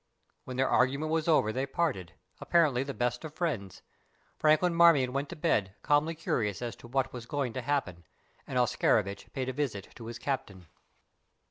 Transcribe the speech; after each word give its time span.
When 0.45 0.57
their 0.57 0.67
argument 0.67 1.11
was 1.11 1.27
over 1.27 1.53
they 1.53 1.67
parted, 1.67 2.13
apparently 2.39 2.81
the 2.81 2.91
best 2.95 3.23
of 3.23 3.35
friends. 3.35 3.83
Franklin 4.35 4.73
Marmion 4.73 5.13
went 5.13 5.29
to 5.29 5.35
bed 5.35 5.75
calmly 5.83 6.15
curious 6.15 6.59
as 6.59 6.75
to 6.77 6.87
what 6.87 7.13
was 7.13 7.27
going 7.27 7.53
to 7.53 7.61
happen, 7.61 8.05
and 8.47 8.57
Oscarovitch 8.57 9.31
paid 9.31 9.47
a 9.47 9.53
visit 9.53 9.89
to 9.93 10.07
his 10.07 10.17
captain. 10.17 10.65